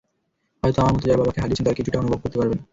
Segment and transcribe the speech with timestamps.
[0.63, 2.59] হয়তো আমার মতো যারা বাবা হারিয়েছেন তারা কিছুটা অনুভব করতে পারবেন।